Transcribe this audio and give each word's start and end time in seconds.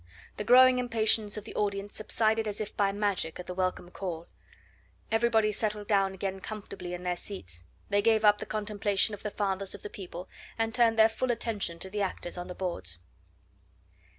The 0.37 0.43
growing 0.43 0.79
impatience 0.79 1.37
of 1.37 1.43
the 1.43 1.53
audience 1.53 1.95
subsided 1.95 2.47
as 2.47 2.59
if 2.59 2.75
by 2.75 2.91
magic 2.91 3.39
at 3.39 3.45
the 3.45 3.53
welcome 3.53 3.91
call; 3.91 4.27
everybody 5.11 5.51
settled 5.51 5.85
down 5.87 6.15
again 6.15 6.39
comfortably 6.39 6.95
in 6.95 7.03
their 7.03 7.15
seats, 7.15 7.65
they 7.89 8.01
gave 8.01 8.25
up 8.25 8.39
the 8.39 8.47
contemplation 8.47 9.13
of 9.13 9.21
the 9.21 9.29
fathers 9.29 9.75
of 9.75 9.83
the 9.83 9.91
people, 9.91 10.27
and 10.57 10.73
turned 10.73 10.97
their 10.97 11.07
full 11.07 11.29
attention 11.29 11.77
to 11.77 11.89
the 11.91 12.01
actors 12.01 12.35
on 12.35 12.47
the 12.47 12.55
boards. 12.55 12.97